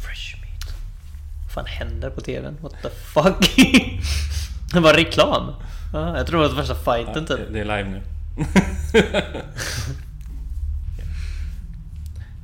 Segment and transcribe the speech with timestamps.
[0.00, 0.74] Fresh meat.
[1.42, 2.58] Vad fan händer på tvn?
[2.60, 3.56] What the fuck?
[4.72, 5.52] Det var reklam.
[5.92, 7.40] Ja, jag tror det var värsta fighten typ.
[7.52, 8.02] Det är live nu.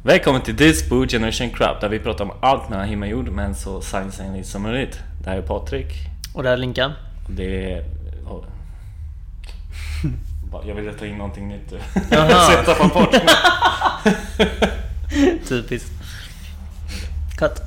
[0.03, 3.29] Välkommen till This Boo Generation Crap där vi pratar om allt mellan himmel och jord
[3.29, 5.01] men så science som möjligt.
[5.25, 5.93] Det här är Patrik.
[6.35, 6.93] Och där är Linkan.
[7.29, 8.03] Det är...
[10.67, 11.73] Jag vill ta in någonting nytt
[12.11, 13.15] jag tappar bort.
[15.49, 15.93] Typiskt.
[17.39, 17.63] Cut.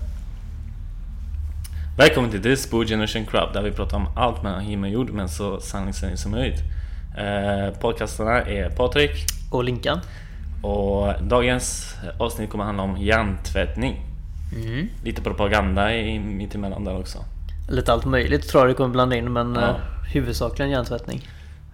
[1.97, 5.09] Välkommen till This Boo Generation Crap där vi pratar om allt mellan himmel och jord
[5.09, 6.59] men så sanningsenligt som möjligt.
[7.17, 9.99] Eh, podcasterna är Patrik Och Linkan.
[10.61, 14.01] och dagens avsnitt kommer handla om hjärntvättning.
[14.55, 14.87] Mm.
[15.03, 17.17] Lite propaganda i, mitt emellan där också.
[17.69, 19.61] Lite allt möjligt tror jag du kommer blanda in men Ja.
[19.69, 19.75] eh,
[20.13, 21.27] huvudsakligen hjärntvättning.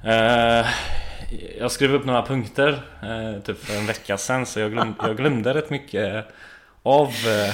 [0.04, 0.66] Eh,
[1.60, 5.18] jag skrev upp några punkter eh, typ för en vecka sedan så jag, glöm, jag
[5.18, 6.26] glömde rätt mycket
[6.84, 7.54] av eh,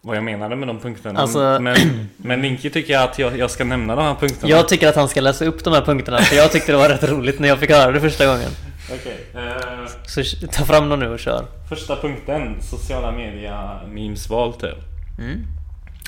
[0.00, 1.20] vad jag menade med de punkterna.
[1.20, 1.76] Alltså- Men,
[2.16, 4.48] men Linky tycker jag att jag, jag ska nämna de här punkterna.
[4.50, 6.88] Jag tycker att han ska läsa upp de här punkterna för jag tyckte det var
[6.88, 8.50] rätt roligt när jag fick höra det första gången.
[8.94, 11.44] Okej, eh, Så ta fram dem nu och kör.
[11.68, 14.78] första punkten, sociala media memes val typ.
[15.18, 15.46] Mm.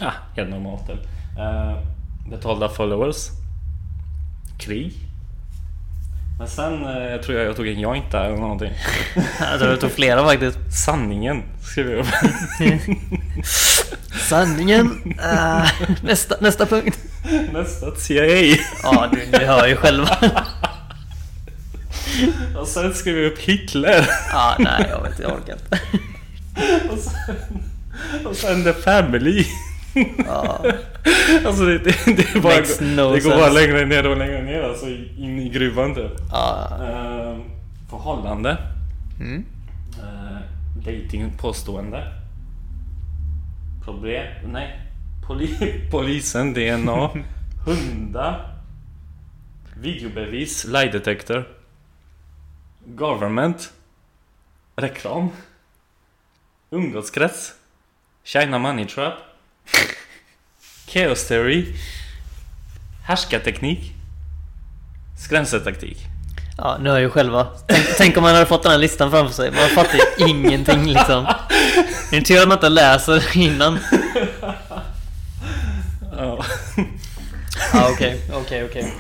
[0.03, 1.00] Ah, helt normalt typ.
[2.31, 3.28] Betalda followers.
[4.59, 4.92] Krig.
[6.41, 8.72] Men sen eh, tror jag jag tog en joint där eller någonting.
[9.41, 10.58] Jag tror du tog flera faktiskt.
[10.84, 12.06] Sanningen skrev jag upp.
[14.28, 15.14] Sanningen.
[15.22, 15.66] Ah,
[16.02, 16.98] nästa, nästa punkt.
[17.52, 18.56] Nästa CIA.
[18.82, 20.16] Ja, du, ni hör ju själva.
[22.58, 24.08] Och sen skrev jag upp Hitler.
[24.32, 25.80] Ja, nej, jag vet jag orkar inte.
[26.92, 27.36] Och sen,
[28.27, 29.47] och sen The Family.
[30.27, 30.64] Ja,
[31.46, 33.66] Alltså det, det, det, bara, Makes no det går bara sense.
[33.66, 36.12] längre ner och längre ner alltså in i gruvan typ.
[36.30, 36.69] ja.
[36.80, 37.38] Uh,
[37.91, 38.56] förhållande.
[39.20, 39.44] Mm.
[39.98, 40.38] Uh,
[40.75, 42.12] dating påstående.
[43.84, 44.26] Problem.
[44.53, 44.81] Nej.
[45.26, 47.10] Poli, polisen DNA.
[47.66, 48.56] Hundar.
[49.76, 50.65] Videobevis.
[50.65, 51.48] Lie detector.
[52.86, 53.72] Government.
[54.76, 55.28] Reklam.
[56.70, 57.54] Umgåskrets.
[58.25, 59.15] China money trap.
[60.88, 61.66] Chaos theory.
[63.04, 63.93] Härskarteknik.
[65.19, 65.98] Skrämseltaktik.
[66.59, 67.47] ja, nu jag ju själva.
[67.69, 69.50] Tänk, tänk om man hade fått den här listan framför sig.
[69.50, 71.26] Man fattar ju ingenting liksom.
[72.10, 73.78] Det är tur att man inte läser innan.
[76.16, 76.44] Ja.
[77.72, 78.94] Ja, okej, okej, okej.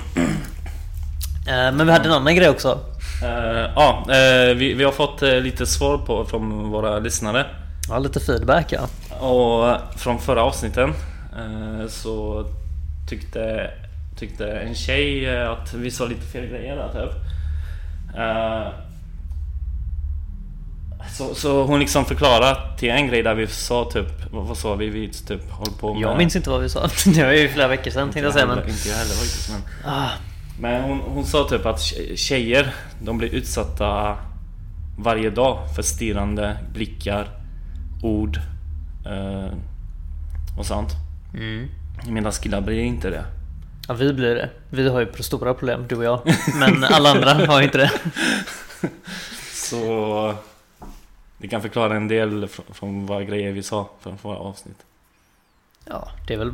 [1.46, 2.80] Eh, Men vi hade en annan grej också.
[3.22, 7.46] Eh, Ja, eh, vi, vi har fått lite svar på från våra lyssnare.
[7.88, 8.88] Ja, lite feedback ja.
[9.20, 10.90] Och från förra avsnitten
[11.38, 12.46] eh, så
[13.08, 13.70] tyckte,
[14.16, 17.14] tyckte en tjej eh, att vi sa lite fel grejer där typ.
[18.16, 18.72] Eh,
[21.10, 24.88] Så, så hon liksom förklarade till en grej där vi sa typ, vad, sa vi?
[24.88, 26.02] Vi typ håll på med...
[26.02, 26.88] Jag minns inte vad vi sa.
[27.14, 28.58] Det var ju flera veckor sedan tänkte jag säga men...
[28.58, 29.92] Inte jag heller faktiskt men...
[29.92, 30.08] Ah,
[30.60, 34.16] Men hon, hon sa typ att tje- tjejer, de blir utsatta
[34.98, 37.28] varje dag för stirrande blickar,
[38.02, 38.40] ord
[39.06, 39.52] eh,
[40.58, 40.90] och sånt.
[41.34, 41.68] mm.
[42.06, 43.24] Medan killar blir inte det.
[43.88, 44.50] Ja, vi blir det.
[44.70, 46.20] Vi har ju stora problem, du och jag.
[46.58, 47.90] Men alla andra har inte det.
[49.54, 50.34] Så
[51.38, 54.76] det kan förklara en del fr- från vad grejer vi sa från våra avsnitt.
[55.84, 56.52] Ja, det är väl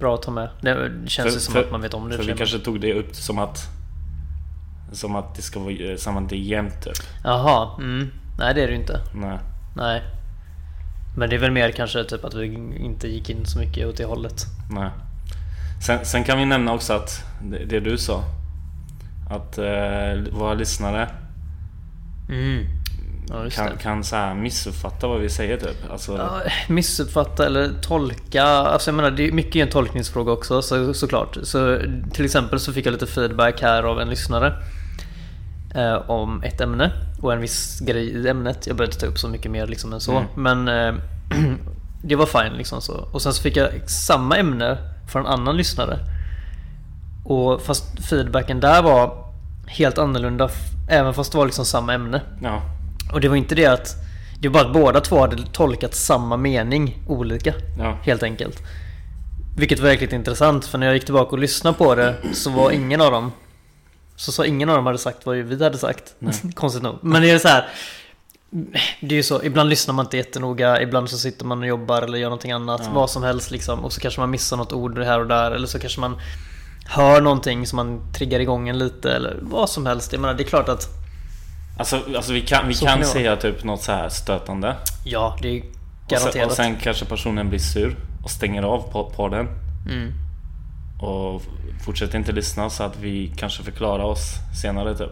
[0.00, 0.48] bra att ta med.
[0.62, 2.16] Det känns ju som att man vet om det.
[2.16, 3.58] För vi men- kanske tog det upp som att
[4.92, 6.94] som att det ska vara samma det jämt typ.
[7.24, 8.10] Jaha, mm.
[8.38, 9.00] Nej det är det ju inte.
[9.14, 9.38] Nej.
[9.76, 10.02] Nej.
[11.18, 12.44] Men det är väl mer kanske typ att vi
[12.76, 14.46] inte gick in så mycket åt det hållet.
[14.70, 14.90] Nej.
[15.86, 18.24] Sen, sen kan vi nämna också att det, det du sa.
[19.30, 21.08] Att eh, våra lyssnare
[22.28, 22.66] Mm.
[23.28, 23.82] Ja, kan, det.
[23.82, 25.90] kan så här missuppfatta vad vi säger typ.
[25.90, 28.44] Alltså, Ja, missuppfatta eller tolka.
[28.44, 31.38] Alltså jag menar det är mycket en tolkningsfråga också så, såklart.
[31.42, 31.78] Så
[32.12, 34.52] till exempel så fick jag lite feedback här av en lyssnare.
[35.74, 36.90] Eh, om ett ämne
[37.22, 38.66] och en viss grej i ämnet.
[38.66, 40.12] Jag behöver inte ta upp så mycket mer liksom än så.
[40.16, 40.24] Mm.
[40.34, 41.02] Men eh,
[42.02, 43.08] det var fine liksom så.
[43.12, 44.78] Och sen så fick jag samma ämne
[45.12, 45.98] från en annan lyssnare.
[47.24, 49.24] Och fast feedbacken där var
[49.66, 50.50] helt annorlunda.
[50.90, 52.20] Även fast det var liksom samma ämne.
[52.42, 52.62] ja.
[53.12, 53.96] Och det var inte det att
[54.40, 57.98] Det var bara att båda två hade tolkat samma mening olika Ja.
[58.02, 58.62] Helt enkelt
[59.56, 62.70] Vilket var jäkligt intressant för när jag gick tillbaka och lyssnade på det Så var
[62.70, 63.32] ingen av dem
[64.18, 66.14] Så sa ingen av dem hade sagt vad vi hade sagt
[66.54, 67.68] Konstigt nog Men det är så här
[69.00, 72.02] Det är ju så, ibland lyssnar man inte jättenoga Ibland så sitter man och jobbar
[72.02, 72.90] eller gör någonting annat Ja.
[72.92, 75.66] Vad som helst liksom Och så kanske man missar något ord här och där Eller
[75.66, 76.20] så kanske man
[76.86, 80.12] hör någonting som man triggar igång en lite eller vad som helst.
[80.12, 80.88] Jag menar det är klart att
[81.78, 84.76] Alltså, alltså vi kan, vi kan kan säga typ något så här stötande.
[85.04, 85.64] ja, det är Och
[86.08, 86.50] sen, garanterat.
[86.50, 89.46] och sen kanske personen blir sur och stänger av på, på den.
[89.86, 90.12] Mm.
[91.00, 91.42] Och
[91.84, 95.10] fortsätter inte lyssna så att vi kanske förklarar oss senare typ.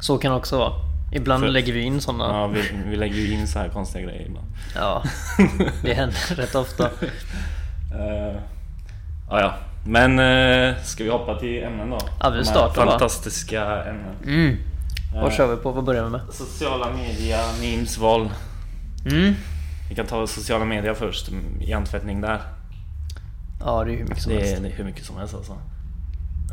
[0.00, 0.72] Så kan det också vara.
[1.12, 2.24] Ibland För- lägger vi in sådana.
[2.24, 4.46] Ja, vi, vi lägger ju in så här konstiga grejer ibland.
[4.74, 5.02] Ja,
[5.82, 6.84] det händer rätt ofta.
[6.84, 8.40] Uh,
[9.30, 9.54] ja, ja.
[9.86, 11.98] Men uh, ska vi hoppa till ämnen då?
[12.20, 12.90] Ja, vi startar, va?
[12.90, 14.14] Fantastiska ämnen.
[14.26, 14.56] Mm.
[15.14, 15.70] Vad Eh, kör vi på?
[15.72, 16.20] Vad börjar vi med?
[16.30, 18.30] Sociala media, memes, våld.
[19.06, 19.34] Mm.
[19.88, 21.28] Vi kan ta sociala medier först,
[21.60, 22.40] hjärntvättning där.
[23.60, 24.56] Ja, det är hur mycket som Det helst.
[24.56, 25.52] är, det är hur mycket som helst alltså.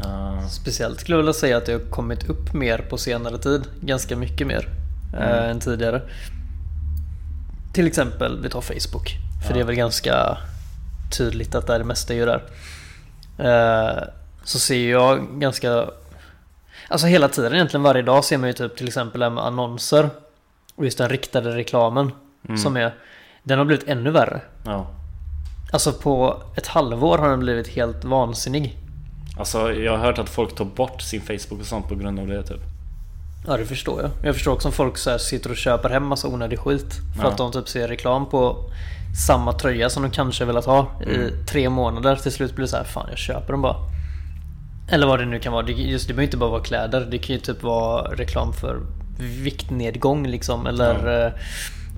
[0.06, 3.62] Eh, Speciellt skulle jag vilja säga att det har kommit upp mer på senare tid.
[3.81, 4.68] Ganska mycket mer
[5.13, 5.50] eh, Mm.
[5.51, 6.01] än tidigare.
[7.74, 9.18] Till exempel, vi tar Facebook.
[9.42, 9.53] För Ja.
[9.53, 10.38] det är väl ganska
[11.18, 12.44] tydligt att det, är det mesta är ju där.
[13.38, 14.03] Eh,
[14.44, 15.86] så ser jag ganska...
[16.88, 20.09] Alltså hela tiden egentligen varje dag ser man ju typ till exempel med annonser.
[20.75, 22.12] Och just den riktade reklamen
[22.45, 22.57] Mm.
[22.57, 22.94] som är...
[23.44, 24.42] Den har blivit ännu värre.
[24.65, 24.88] ja.
[25.72, 28.78] Alltså på ett halvår har den blivit helt vansinnig.
[29.38, 32.28] Alltså jag har hört att folk tar bort sin Facebook och sånt på grund av
[32.28, 32.62] det typ.
[33.48, 34.12] Ja det förstår jag.
[34.24, 36.94] Jag förstår också om folk så sitter och köper hem massa onödig skit.
[37.16, 37.30] För Ja.
[37.32, 38.70] att de typ ser reklam på
[39.28, 41.46] samma tröja som de kanske velat ha i Mm.
[41.46, 42.16] tre månader.
[42.16, 43.76] Till slut blir det så här, fan jag köper den bara.
[44.90, 45.66] Eller vad det nu kan vara.
[45.66, 47.08] Det, just, det behöver inte bara vara kläder.
[47.12, 48.80] Det kan ju typ vara reklam för
[49.20, 50.68] viktnedgång liksom.
[50.68, 51.32] Eller eh,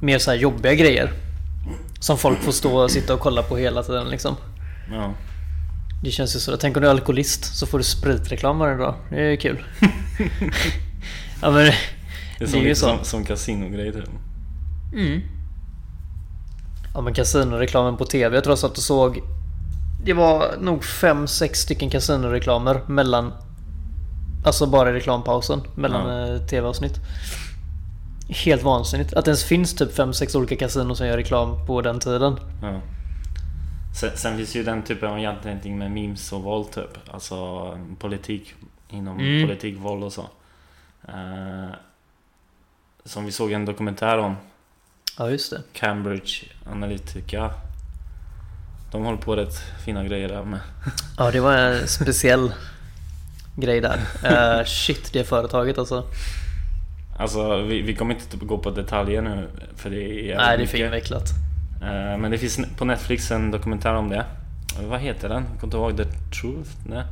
[0.01, 1.09] mer så här jobbiga grejer.
[1.99, 4.35] Som folk får stå och sitta och kolla på hela tiden liksom.
[4.91, 5.13] Ja.
[6.03, 6.57] Det känns ju så.
[6.57, 8.95] Tänk om du är alkoholist så får du spritreklam varje dag.
[9.09, 9.63] Det är ju kul.
[11.41, 11.75] ja men Det är
[12.39, 13.05] Det som, är ju som, så.
[13.05, 14.03] som kasinogrej typ.
[14.93, 15.21] Mm.
[16.93, 19.21] Ja men kasinoreklamen på TV, jag tror jag satt och såg
[20.05, 23.31] Det var nog 5-6 stycken kasinoreklamer mellan
[24.45, 26.35] Alltså bara i reklampausen mellan Ja.
[26.35, 26.93] eh, TV-avsnitt
[28.27, 29.13] Helt vansinnigt.
[29.13, 32.39] Att det ens finns typ 5-6 olika kasinon som gör reklam på den tiden.
[32.61, 32.81] Ja.
[33.99, 36.97] Sen, sen finns ju den typen av hjärntvättning med memes och våld typ.
[37.13, 37.37] Alltså
[37.99, 38.53] politik
[38.89, 39.47] inom Mm.
[39.47, 40.21] politik, våld och så.
[41.07, 41.69] Eh,
[43.05, 44.35] som vi såg en dokumentär om.
[45.17, 45.61] Ja just det.
[45.73, 46.31] Cambridge
[46.71, 47.51] Analytica.
[48.91, 49.55] De håller på rätt
[49.85, 50.59] fina grejer där med.
[51.17, 52.53] Ja det var en speciell
[53.55, 53.99] grej där.
[54.23, 56.03] Eh, shit det företaget alltså.
[57.17, 60.67] Alltså vi, vi kommer inte gå på detaljer nu för det är Nej det är
[60.67, 61.29] för invecklat.
[61.81, 64.25] Eh, Men det finns på Netflix en dokumentär om det.
[64.79, 65.43] Eh, Vad heter den?
[65.51, 65.97] Jag kommer inte ihåg.
[65.97, 66.69] The Truth?
[66.89, 67.03] Nej.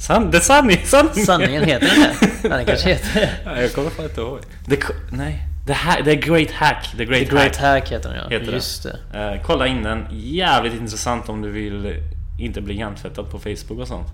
[0.00, 0.76] San, The Sunny!
[0.84, 1.26] Sanningen!
[1.26, 2.48] Sanningen heter den det?
[2.48, 3.30] Ja, den kanske heter det.
[3.52, 4.38] Nej, jag kommer fan inte ihåg.
[4.68, 4.76] The,
[5.10, 5.42] nej.
[5.66, 6.94] The, ha- the Great Hack.
[6.96, 7.80] The Great, The Great Hack.
[7.82, 8.28] Hack heter den ja.
[8.28, 8.52] Heter det.
[8.52, 8.82] Just
[9.12, 9.32] det.
[9.34, 10.06] Eh, kolla in den.
[10.12, 11.96] Jävligt intressant om du vill
[12.40, 14.08] inte bli hjärntvättad på Facebook och sånt.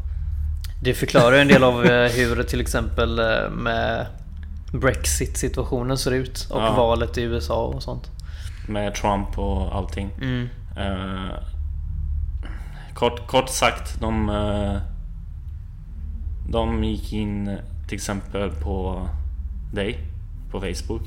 [0.82, 3.20] Det förklarar en del av hur till exempel
[3.50, 4.06] med
[4.73, 6.73] Brexit situationen ser ut och Ja.
[6.76, 8.11] valet i USA och sånt.
[8.69, 10.11] Med Trump och allting.
[10.20, 10.49] Mm.
[10.76, 11.35] Eh,
[12.94, 14.76] kort, kort sagt, de, eh,
[16.50, 19.09] de gick in till exempel på
[19.73, 19.99] dig
[20.50, 21.03] på Facebook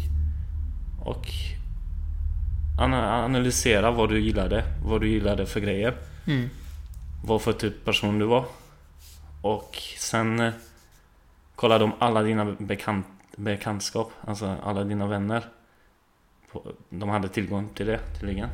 [1.02, 1.28] och
[2.80, 5.94] ana- analysera vad du gillade, vad du gillade för grejer,
[6.28, 6.50] Mm.
[7.24, 8.46] vad för typ person du var
[9.42, 10.52] och sen eh,
[11.56, 13.06] kollade de alla dina bekant,
[13.38, 15.44] bekantskap, alltså alla dina vänner.
[16.90, 18.50] De hade tillgång till det tydligen.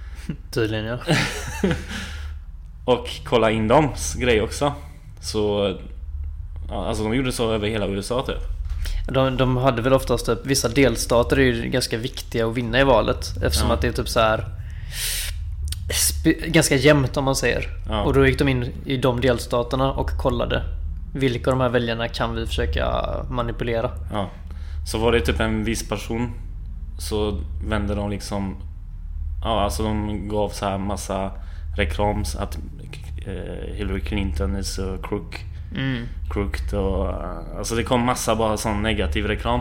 [0.54, 0.98] Tydligen ja.
[2.84, 4.72] Och kolla in dems grej också.
[5.20, 5.74] Så...
[6.70, 8.38] Alltså de gjorde så över hela USA typ.
[9.08, 12.84] De, de hade väl oftast typ, vissa delstater är ju ganska viktiga att vinna i
[12.84, 13.74] valet eftersom Ja.
[13.74, 14.44] att det är typ så här
[16.46, 17.68] ganska jämnt om man säger.
[17.88, 18.02] Ja.
[18.02, 20.62] Och då gick de in i de delstaterna och kollade
[21.12, 23.90] vilka av de här väljarna kan vi försöka manipulera.
[24.12, 24.30] Ja.
[24.86, 26.32] Så var det typ en viss person
[26.98, 28.56] så vände de liksom...
[29.42, 31.32] Ja, alltså de gav så här massa
[31.76, 32.58] reklam att
[33.26, 35.44] eh, Hillary Clinton is a crook.
[35.76, 36.06] Mm.
[36.30, 37.14] Crooked och...
[37.58, 39.60] Alltså det kom massa bara sån negativ reklam.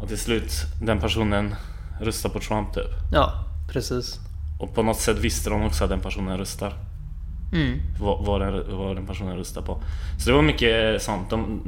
[0.00, 0.52] Och till slut
[0.82, 1.54] den personen
[2.00, 2.90] röstade på Trump typ.
[3.12, 4.20] Ja, precis.
[4.58, 6.72] Och på något sätt visste de också att den personen röstar.
[7.56, 7.80] Mm.
[8.00, 9.82] vad, vad, den, vad den personen röstar på.
[10.18, 11.30] Så det var mycket sånt.
[11.30, 11.60] De,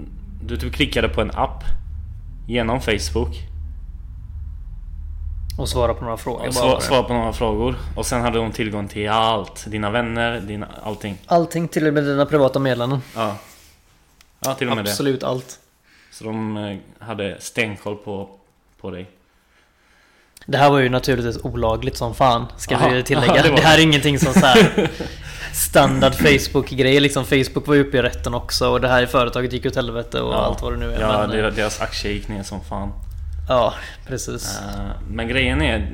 [0.44, 1.64] du typ klickade på en app
[2.46, 3.36] genom Facebook
[5.58, 6.70] Och svara på några frågor och bara.
[6.70, 7.74] sva, svara på några frågor.
[7.96, 9.64] Och sen hade de tillgång till allt.
[9.68, 11.18] Dina vänner, dina, allting.
[11.26, 13.02] Allting till och med dina privata meddelanden.
[13.14, 13.36] Ja.
[14.40, 15.46] Ja, till och med Absolut allt.
[15.48, 16.16] det.
[16.16, 18.28] Så de eh, hade stenkoll på,
[18.80, 19.10] på dig.
[20.46, 23.36] Det här var ju naturligtvis olagligt som fan, ska Aha, vi tillägga.
[23.36, 24.90] ja, det det, här är ingenting som så här
[25.52, 27.00] standard Facebook-grej.
[27.00, 30.20] Liksom Facebook var ju uppe i rätten också och det här företaget gick åt helvete
[30.20, 31.00] och allt vad det nu är.
[31.00, 32.92] Ja, men, deras, deras aktie gick ner som fan.
[33.48, 33.74] ja
[34.06, 34.58] precis.
[34.58, 35.90] Eh, Men grejen är,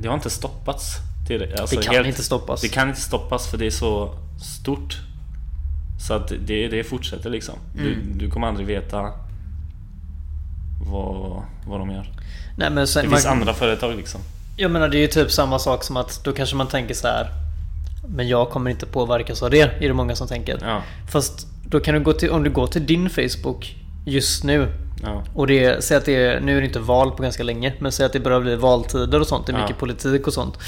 [0.00, 0.96] det har inte stoppats.
[1.26, 2.60] Till, alltså det kan helt- inte stoppas.
[2.60, 4.14] Det kan inte stoppas för det är så
[4.62, 4.96] stort.
[6.06, 7.54] Så att det, det fortsätter liksom.
[7.74, 8.18] Du, Mm.
[8.18, 9.12] du kommer aldrig veta
[10.90, 12.10] vad, vad de gör.
[12.56, 14.20] Nej, men sen, Det finns man, andra företag liksom.
[14.56, 17.08] Jag menar det är ju typ samma sak som att då kanske man tänker så
[17.08, 17.28] här.
[18.08, 20.58] Men jag kommer inte påverkas av det, är det många som tänker.
[20.62, 23.76] Ja, Fast då kan du gå till, om du går till din Facebook
[24.06, 24.68] just nu
[25.02, 27.74] ja, och det, säg att det är, nu är det inte val på ganska länge,
[27.78, 29.62] men säg att det börjar bli valtider och sånt, det är Ja.
[29.62, 30.58] mycket politik och sånt.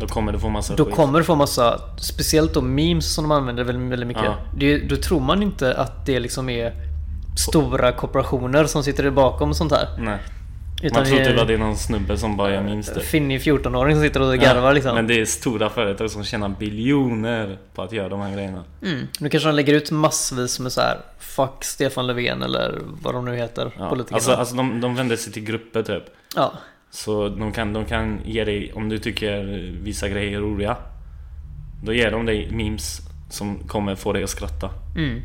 [0.00, 0.94] då kommer du få massa Då skit.
[0.94, 4.22] kommer du få massa, speciellt då memes som de använder väldigt, väldigt mycket.
[4.24, 4.34] Ja.
[4.58, 6.72] Det, då tror man inte att det liksom är
[7.36, 9.88] stora korporationer som sitter där bakom och sånt här.
[9.98, 10.18] Nej.
[10.82, 13.02] Utan Man tror det typ att det är någon snubbe som bara gör memes typ.
[13.02, 14.94] finnig 14-åring som sitter och garvar liksom.
[14.94, 18.64] Men det är stora företag som tjänar biljoner på att göra de här grejerna.
[18.82, 19.06] Mm.
[19.20, 23.24] Nu kanske de lägger ut massvis med så här Fuck Stefan Löfven eller vad de
[23.24, 23.88] nu heter, Ja.
[23.88, 24.16] politikerna.
[24.16, 26.02] Alltså, alltså de, de vänder sig till grupper typ.
[26.36, 26.52] ja.
[26.90, 29.42] Så de kan, de kan ge dig, om du tycker
[29.82, 30.76] vissa grejer är roliga
[31.84, 35.20] Då ger de dig memes som kommer få dig att skratta Mm.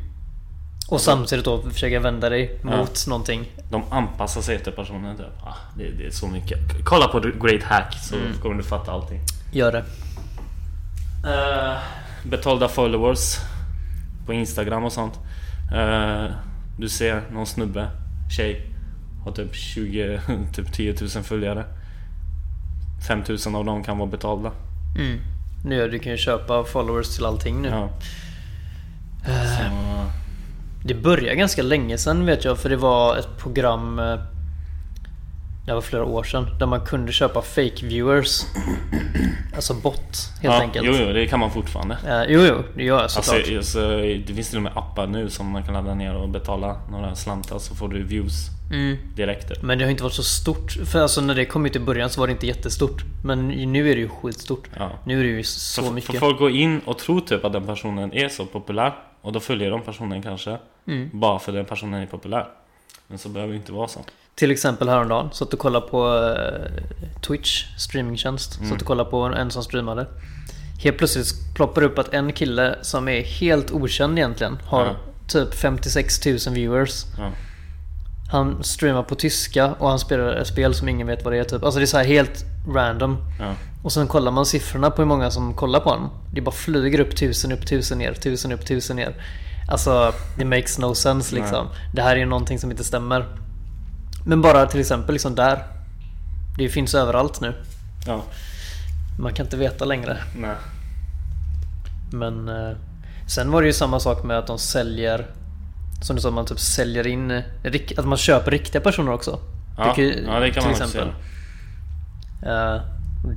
[0.91, 3.51] Och samtidigt då försöka vända dig mot någonting.
[3.69, 5.25] De anpassar sig efter personen typ.
[5.43, 9.19] ah, det, det är så mycket Kolla på Great Hack så kommer du fatta allting
[9.51, 9.83] Gör det.
[11.29, 11.77] Eh,
[12.29, 13.37] Betalda followers
[14.25, 15.19] På Instagram och sånt
[15.75, 16.25] Eh,
[16.77, 17.87] Du ser någon snubbe,
[18.37, 18.61] tjej
[19.25, 20.21] Har typ 20,
[20.53, 21.65] typ 10 000 följare
[23.07, 24.51] 5 000 av dem kan vara betalda
[24.97, 25.19] Mm.
[25.65, 27.67] Nu gör du kan ju köpa followers till allting nu.
[27.69, 27.89] Ja.
[30.83, 34.19] Det började ganska länge sedan vet jag för det var ett program eh,
[35.65, 38.45] Det var flera år sedan där man kunde köpa fake viewers.
[39.55, 39.95] Alltså bot
[40.41, 40.87] helt ja, enkelt.
[40.87, 41.97] Jo, jo, det kan man fortfarande.
[42.07, 43.57] Eh, Jo jo, det gör jag Alltså, såklart.
[43.57, 46.81] alltså, det finns till och med appar nu som man kan ladda ner och betala
[46.91, 48.97] några slantar så får du views mm.
[49.15, 49.63] direkt.
[49.63, 50.71] Men det har inte varit så stort.
[50.71, 53.03] För alltså när det kom ut i början så var det inte jättestort.
[53.23, 54.69] Men nu är det ju skitstort.
[54.77, 54.91] Ja.
[55.05, 56.11] Nu är det ju så Så mycket.
[56.11, 59.39] får folk gå in och tro typ att den personen är så populär och då
[59.39, 61.09] följer de personen kanske Mm.
[61.13, 62.47] bara för den personen är populär.
[63.07, 63.99] Men så behöver det inte vara så.
[64.35, 66.83] Till exempel häromdagen, så att du kollar på eh,
[67.21, 68.53] Twitch streamingtjänst.
[68.67, 70.07] Så att du kollar på en, en som streamade.
[70.83, 74.95] Helt plötsligt ploppar det upp att en kille som är helt okänd egentligen har Ja.
[75.27, 77.03] typ 56 000 viewers.
[77.17, 77.31] Ja.
[78.31, 81.43] Han streamar på tyska och han spelar ett spel som ingen vet vad det är
[81.43, 81.63] typ.
[81.63, 83.17] Alltså det är så här helt random.
[83.39, 83.53] Ja.
[83.83, 86.09] Och sen kollar man siffrorna på hur många som kollar på honom.
[86.33, 89.15] Det bara flyger upp tusen upp, tusen ner, tusen upp, tusen ner.
[89.67, 91.67] Alltså, det makes no sense liksom.
[91.93, 93.25] Det här är ju någonting som inte stämmer.
[94.25, 95.63] Men bara till exempel liksom där.
[96.57, 97.53] Det finns överallt nu.
[98.07, 98.23] ja.
[99.19, 100.17] Man kan inte veta längre.
[100.35, 100.55] Nej.
[102.11, 102.77] Men eh,
[103.27, 105.27] sen var det ju samma sak med att de säljer
[106.01, 107.41] Som du sa, man typ säljer in
[107.97, 109.39] Att man köper riktiga personer också.
[109.77, 111.09] Ja, kan ju- ja, det kan man också exempel.
[112.43, 112.75] göra.
[112.75, 112.81] Eh,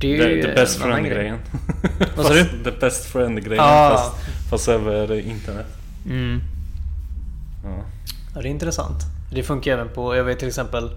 [0.00, 1.18] det är ju The, the best en annan friend grej.
[1.25, 1.38] grejen.
[2.16, 2.44] Vad sa du?
[2.64, 3.90] The best friend grejen Ah.
[3.90, 4.12] fast,
[4.50, 5.66] fast över internet.
[6.06, 6.40] Mm.
[7.64, 7.85] Ja.
[8.35, 9.02] Ja, det är intressant.
[9.33, 10.90] Det funkar även på, jag vet till exempel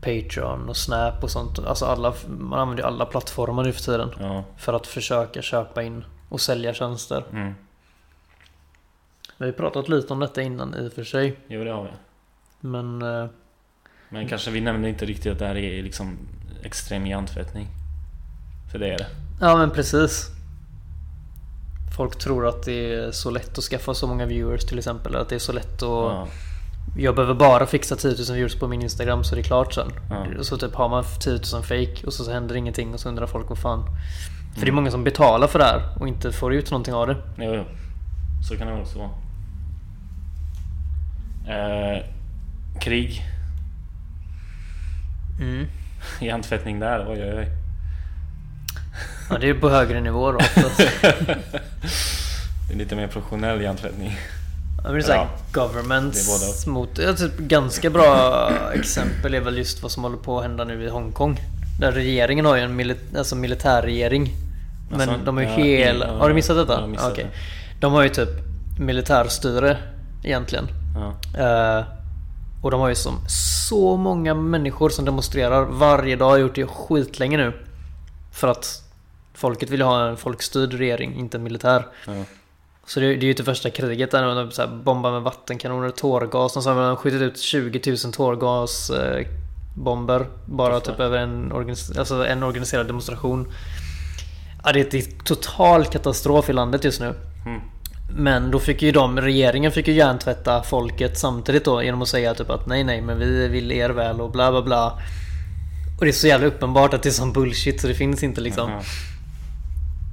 [0.00, 1.58] Patreon och Snap och sånt.
[1.58, 4.08] Alltså alla, man använder ju alla plattformar nu för tiden.
[4.20, 4.44] Ja.
[4.56, 7.24] För att försöka köpa in och sälja tjänster.
[7.32, 7.54] Mm.
[9.42, 11.36] Vi har ju pratat lite om detta innan i och för sig.
[11.48, 11.90] Jo det har vi.
[12.60, 13.26] Men eh,
[14.08, 16.18] Men kanske vi nämnde inte riktigt att det här är liksom
[16.62, 17.66] extrem hjärntvättning.
[18.72, 19.06] För det är det.
[19.40, 20.28] ja men precis.
[21.96, 25.16] Folk tror att det är så lätt att skaffa så många viewers till exempel.
[25.16, 25.88] Att det är så lätt att...
[25.88, 26.28] Ja.
[26.98, 29.92] Jag behöver bara fixa 10 000 viewers på min Instagram så är det klart sen.
[30.10, 30.26] Ja.
[30.42, 33.26] Så typ har man 10 000 fake och så, så händer ingenting och så undrar
[33.26, 33.84] folk vad fan.
[34.54, 34.74] För det är Mm.
[34.74, 37.16] många som betalar för det här och inte får ut någonting av det.
[37.38, 37.64] Jo, jo.
[38.48, 39.10] Så kan det också vara.
[41.48, 42.02] Eh,
[42.80, 43.22] krig.
[45.40, 45.66] Mm.
[46.20, 47.48] Hjärntvättning där, oj oj oj.
[49.30, 50.38] Ja det är på högre nivå då.
[52.68, 54.16] Det är lite mer professionell hjärntvättning.
[54.76, 56.98] Ja, men det är såhär Ja, governments är mot...
[56.98, 60.84] Ja, typ, ganska bra exempel är väl just vad som håller på att hända nu
[60.84, 61.40] i Hongkong.
[61.80, 64.30] Där regeringen har ju en mili- alltså militärregering.
[64.90, 66.04] Men Alltså, de har ju ja, hel...
[66.08, 66.80] ja, har du missat detta?
[66.80, 67.24] har missat Okej.
[67.24, 67.30] det.
[67.80, 68.28] De har ju typ
[68.78, 69.76] militärstyre
[70.24, 70.68] egentligen.
[70.94, 71.40] Ja.
[71.40, 71.84] Eh,
[72.62, 76.30] och de har ju som så många människor som demonstrerar varje dag.
[76.30, 77.52] Har gjort det skitlänge nu.
[78.32, 78.82] För att
[79.34, 81.86] folket vill ha en folkstyrd regering, inte en militär.
[82.06, 82.12] Ja.
[82.86, 85.90] Så det, det är ju inte första kriget där de så här bombar med vattenkanoner,
[85.90, 86.56] tårgas.
[86.56, 89.26] Och så har de skjutit ut 20 000 tårgas eh,
[89.76, 90.90] bomber bara Varför?
[90.92, 93.52] typ över en, organis- alltså en organiserad demonstration.
[94.64, 97.14] Ja, det är total katastrof i landet just nu.
[97.46, 97.60] Mm.
[98.14, 102.34] Men då fick ju de, regeringen fick ju hjärntvätta folket samtidigt då genom att säga
[102.34, 104.98] typ att nej nej men vi vill er väl och bla bla bla.
[105.98, 108.40] Och det är så jävla uppenbart att det är sån bullshit så det finns inte
[108.40, 108.70] liksom.
[108.70, 108.82] Jaha.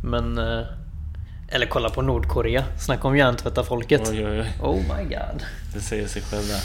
[0.03, 0.37] Men...
[0.37, 0.65] eh,
[1.51, 2.63] Eller kolla på Nordkorea.
[2.79, 4.01] Snacka om hjärntvätta folket.
[4.09, 4.47] Oj, oj, oj.
[4.61, 5.43] Oh my god.
[5.73, 6.61] Det säger sig själv där.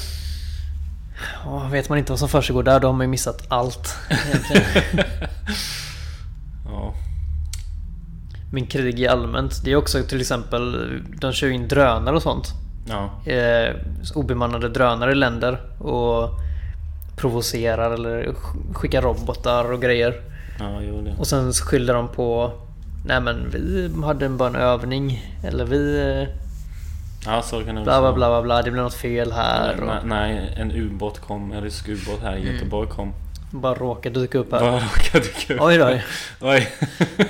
[1.45, 3.97] Ja, vet man inte vad som försiggår där då har man ju missat allt.
[8.55, 9.65] Men krig i allmänt.
[9.65, 12.47] Det är också till exempel, de kör in drönare och sånt.
[12.89, 13.31] Ja.
[13.33, 13.75] Eh,
[14.15, 16.31] obemannade drönare i länder och
[17.17, 20.21] provocerar eller sk- skickar robotar och grejer.
[20.59, 21.09] Ja, jo.
[21.19, 22.53] Och sen skyller de på
[23.07, 25.23] Nej men vi hade bara en övning.
[25.45, 26.27] Eller vi...
[27.27, 28.63] Ja, så kan det Bla bla bla bla bla.
[28.63, 29.77] Det blev något fel här.
[29.77, 32.55] När, Och när en ubåt kom, en rysk ubåt här i Mm.
[32.55, 33.13] Göteborg kom.
[33.61, 34.61] Bara råkade dyka upp här.
[34.61, 35.61] Bara råkade dyka upp.
[35.61, 35.99] Oj då.
[36.41, 36.69] Oj.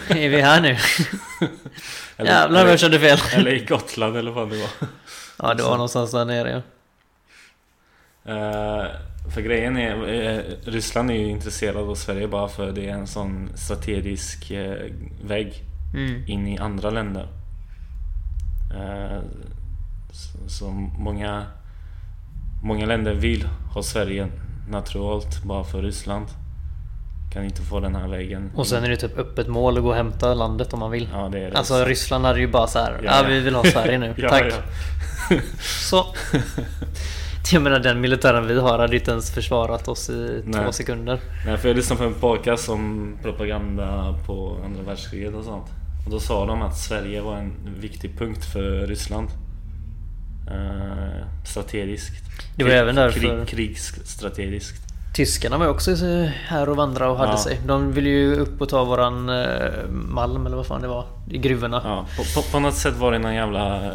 [0.09, 0.69] Är vi här nu?
[2.16, 3.19] Eller- Jävlar vad jag körde fel.
[3.35, 4.88] Eller i Gotland eller vad det var.
[5.38, 6.62] Ja det var någonstans där nere ja.
[8.33, 8.87] Eh,
[9.35, 13.07] för grejen är, eh, Ryssland är ju intresserad av Sverige bara för det är en
[13.07, 14.76] sån strategisk eh,
[15.25, 15.62] vägg
[15.95, 16.25] Mm.
[16.26, 17.28] in i andra länder.
[20.12, 21.45] Så, så många,
[22.62, 24.28] många länder vill ha Sverige
[24.68, 26.26] naturalt bara för Ryssland
[27.33, 28.50] kan inte få den här vägen.
[28.54, 31.09] Och sen är det typ öppet mål att gå och hämta landet om man vill.
[31.12, 31.59] Ja det är det.
[31.59, 33.00] Alltså Ryssland hade ju bara så här.
[33.04, 33.28] Ja, ja.
[33.28, 34.14] vi vill ha Sverige nu.
[34.18, 34.52] Ja, Tack.
[35.61, 36.06] Så.
[37.52, 40.64] Jag menar den militären vi har hade inte ens försvarat oss i Nej.
[40.64, 41.21] två sekunder.
[41.47, 45.66] Nej, för jag lyssnade på en podcast om propaganda på andra världskriget och sånt.
[46.04, 49.28] Och då sa de att Sverige var en viktig punkt för Ryssland.
[50.51, 52.13] Eh, strategiskt.
[52.57, 54.81] Det var även därför- Krig, krigsstrategiskt.
[55.15, 55.95] Tyskarna var också
[56.47, 57.39] här och vandra och hade Ja.
[57.39, 57.61] sig.
[57.67, 61.07] De ville ju upp och ta våran eh, malm eller vad fan det var.
[61.31, 61.81] I gruvorna.
[61.85, 63.93] Ja, på, på, på något sätt var det någon jävla eh,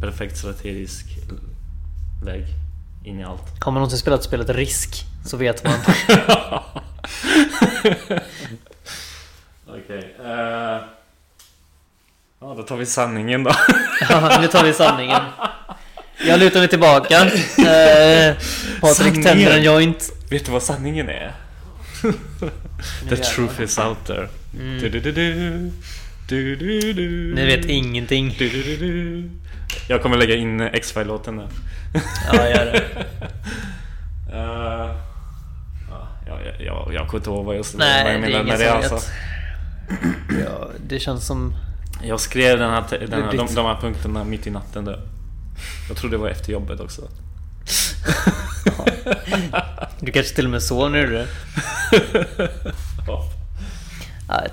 [0.00, 1.06] perfekt strategisk
[2.24, 2.44] väg
[3.04, 3.42] in i allt.
[3.64, 5.74] Har man någonsin spelat spelet Risk så vet man.
[9.68, 10.14] Okej.
[10.24, 10.80] eh,
[12.40, 13.50] ja, då tar vi sanningen då.
[14.08, 15.22] Ja, nu tar vi sanningen.
[16.26, 17.24] Jag lutar mig tillbaka.
[17.24, 18.36] Eh,
[18.80, 20.12] Patrik tänder en joint.
[20.30, 21.32] Vet du vad sanningen är?
[23.08, 24.28] The truth is out there.
[24.52, 25.70] Du, du, du, du.
[26.28, 27.34] Du, du, du.
[27.34, 28.34] Ni vet ingenting.
[28.38, 29.30] Du, du, du, du.
[29.88, 31.48] Jag kommer lägga in X-File-låten där.
[32.32, 32.82] Ja, gör det.
[34.32, 34.90] Eh,
[35.90, 38.72] ja, jag, jag, jag kommer inte ihåg vad jag, Nej, vad jag ingen med det
[38.72, 39.00] alltså.
[40.44, 41.54] Ja, det känns som...
[42.02, 45.00] Jag skrev den här, den här, de, de här punkterna mitt i natten där.
[45.88, 47.02] Jag tror det var efter jobbet också.
[50.00, 51.26] Du kanske till och med sov när du det.
[53.06, 53.24] Ja.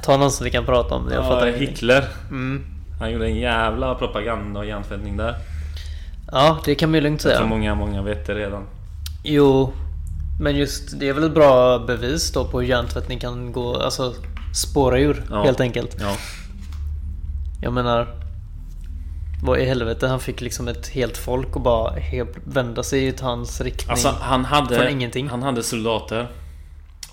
[0.04, 1.10] Ta någon som vi kan prata om.
[1.12, 1.68] Jag fattar Ja, ingenting.
[1.70, 2.08] Hitler.
[2.30, 2.66] Mm.
[3.00, 5.36] Han gjorde en jävla propaganda och hjärntvättning där.
[6.32, 7.50] Ja, det kan man ju lugnt Jag tror säga.
[7.50, 8.64] många, många vet det redan.
[9.24, 9.74] Jo,
[10.42, 14.14] men just det är väl ett bra bevis då på hur hjärntvättning kan gå, alltså
[14.56, 15.44] spåra ur Ja.
[15.44, 15.96] helt enkelt.
[16.00, 16.16] Ja.
[17.62, 18.08] Jag menar,
[19.43, 23.13] vad i helvete, han fick liksom ett helt folk och bara helt vända sig i
[23.22, 23.91] hans riktning.
[23.91, 25.30] Alltså han hade, Från ingenting.
[25.30, 26.28] han hade soldater,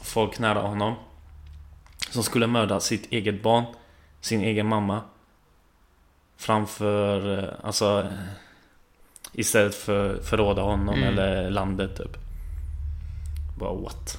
[0.03, 0.95] folk nära honom,
[2.11, 3.65] som skulle mörda sitt eget barn,
[4.21, 5.01] sin egen mamma.
[6.37, 8.07] Framför, eh, alltså
[9.33, 11.09] istället för förråda honom Mm.
[11.09, 12.17] eller landet typ.
[13.59, 14.19] Bara what?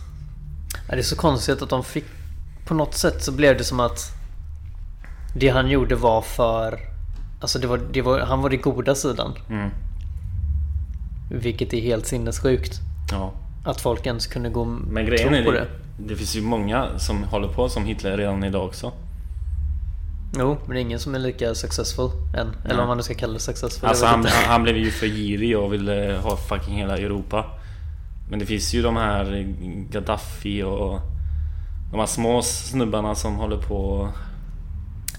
[0.89, 2.05] Det är så konstigt att de fick...
[2.67, 3.99] På något sätt så blev det som att
[5.35, 6.79] det han gjorde var för...
[7.41, 9.33] Alltså det var, det var, han var den goda sidan.
[9.49, 9.69] Mm.
[11.31, 12.79] Vilket är helt sinnessjukt.
[13.11, 13.33] Ja.
[13.65, 15.67] Att folk ens kunde gå och Men grejen tro på det, det.
[15.97, 18.91] det finns ju många som håller på som Hitler redan idag också.
[20.37, 22.55] Jo, men det är ingen som är lika successful än.
[22.65, 23.89] Eller om man nu ska kalla det successful.
[23.89, 27.45] Alltså han, han blev ju för girig och ville ha fucking hela Europa.
[28.29, 29.55] Men det finns ju de här
[29.91, 30.99] Gaddafi och
[31.91, 34.09] de här små snubbarna som håller på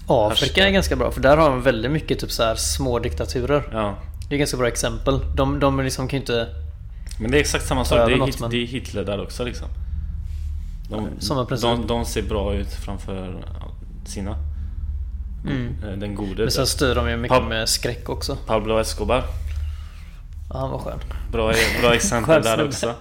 [0.07, 3.63] Afrika är ganska bra för där har de väldigt mycket typ så här små diktaturer.
[3.71, 3.95] Ja.
[4.29, 5.19] Det är ganska bra exempel.
[5.35, 6.47] De, de liksom kan ju inte...
[7.19, 8.07] Men det är exakt samma sak.
[8.07, 9.67] Det är, något, men- det är Hitler där också liksom.
[10.89, 11.09] De,
[11.61, 13.45] de, de ser bra ut framför
[14.05, 14.35] sina.
[15.45, 15.75] Mm.
[15.87, 16.41] Eh, Den gode.
[16.43, 16.69] Men sen typ.
[16.69, 18.35] styr de ju mycket Pab- med skräck också.
[18.45, 19.23] Pablo Escobar.
[20.49, 20.99] Ja, han var skön.
[21.31, 22.93] Bra, bra exempel där också.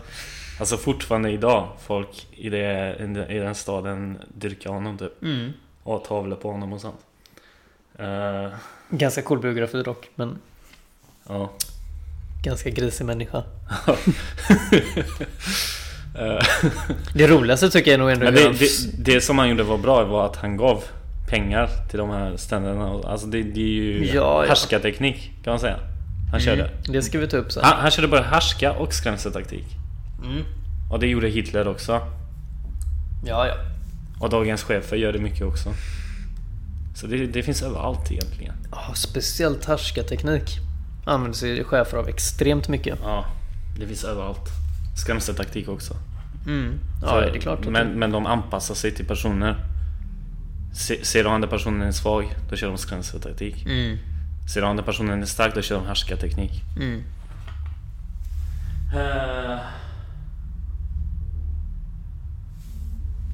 [0.60, 2.96] Alltså fortfarande idag, folk i, det,
[3.30, 5.22] i den staden dyrkar honom typ.
[5.22, 5.52] Mm.
[5.86, 7.00] Har tavlor på honom och sånt.
[7.98, 8.48] Eh,
[8.90, 10.38] Ganska cool biografi dock, men
[11.28, 11.50] ja.
[12.44, 13.42] ganska grisig människa.
[16.18, 16.46] Eh,
[17.14, 18.68] Det roligaste tycker jag nog ändå Men det, det,
[19.14, 20.84] det som han gjorde var bra var att han gav
[21.28, 23.00] pengar till de här ständerna.
[23.04, 24.44] Alltså det, det är ju Ja, ja.
[24.48, 25.78] härskarteknik kan man säga.
[26.30, 26.62] Han körde.
[26.62, 27.64] Mm, det ska vi ta upp sen.
[27.64, 29.66] Han, han körde både härska och skrämseltaktik.
[30.24, 30.42] Mm.
[30.92, 31.92] Och det gjorde Hitler också.
[33.26, 33.54] Ja, ja.
[34.20, 35.74] Och dagens chefer gör det mycket också.
[36.94, 38.54] Så det, det finns överallt egentligen.
[38.70, 40.58] Ja, speciellt härskarteknik
[41.04, 42.98] använder sig chefer av extremt mycket.
[43.02, 43.24] Ja,
[43.80, 44.50] det finns överallt.
[44.96, 45.94] Skrämseltaktik också.
[46.46, 46.78] Mm.
[47.02, 47.66] Ja, För- det är klart.
[47.66, 49.56] Men, men de anpassar sig till personer.
[50.74, 53.64] Se, ser de andra personen är svag, då kör de skrämseltaktik.
[53.66, 53.98] Mm.
[54.54, 56.62] Ser de andra personen är stark, då kör de härskarteknik.
[56.76, 57.02] Mm.
[58.94, 59.58] Uh,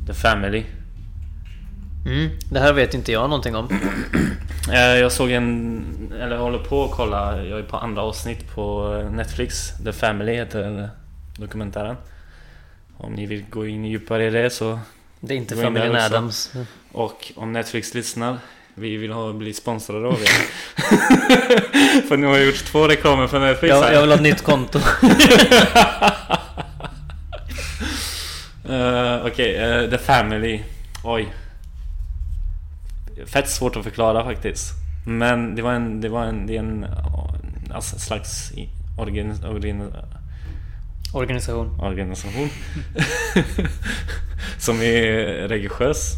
[0.07, 0.65] The Family.
[2.07, 2.31] Mm.
[2.51, 3.69] Det här vet inte jag någonting om.
[4.73, 8.95] Eh, jag såg en, eller håller på att kolla, jag är på andra avsnitt på
[9.13, 9.73] Netflix.
[9.85, 10.91] The Family heter
[11.37, 11.97] dokumentären.
[12.97, 14.79] Om ni vill gå in djupare i det så...
[15.21, 15.97] Det är inte familjen.
[15.97, 16.53] Adams.
[16.93, 18.39] Och om Netflix lyssnar,
[18.75, 20.29] vi vill ha, bli sponsrade av er.
[22.09, 24.43] för nu har jag gjort två reklamer för Netflix Jag, jag vill ha ett nytt
[24.43, 24.79] konto.
[29.33, 30.63] Eh, Okej, eh, The Family.
[31.05, 31.35] Oj.
[33.27, 34.73] Fett svårt att förklara faktiskt.
[35.07, 36.87] Men det var en, det var en, det är en
[37.71, 38.53] alltså, slags
[38.99, 39.93] organ, organ,
[41.15, 41.81] Organisation.
[41.81, 42.49] organisation.
[44.59, 45.03] som är
[45.49, 46.15] religiös.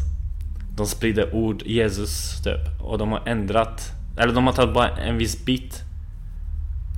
[0.77, 2.81] De sprider ord Jesus typ.
[2.81, 5.83] Och de har ändrat, eller de har tagit bara en viss bit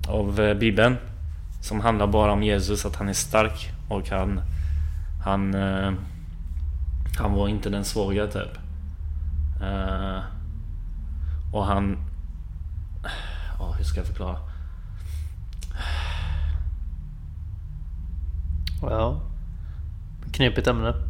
[0.08, 0.96] av eh, bibeln.
[1.62, 4.40] Som handlar bara om Jesus, att han är stark och han
[5.26, 5.92] Han eh,
[7.18, 8.58] Han var inte den svaga typ
[9.62, 10.18] Eh,
[11.52, 11.98] Och han
[13.58, 14.38] Ja, hur ska jag förklara?
[18.82, 19.20] Ja.
[20.32, 20.94] Knepigt ämne.